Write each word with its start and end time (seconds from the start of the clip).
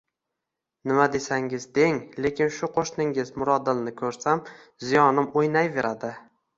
Nima 0.91 1.05
desangiz, 1.15 1.59
deng, 1.79 2.01
lekin 2.27 2.51
shu 2.57 2.71
qo`shningiz 2.79 3.33
Mirodilni 3.39 3.97
ko`rsam 4.03 4.45
ziyonim 4.89 5.33
o`ynayveradi 5.41 6.17